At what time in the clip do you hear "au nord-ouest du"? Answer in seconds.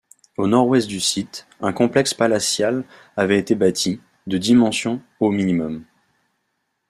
0.35-0.99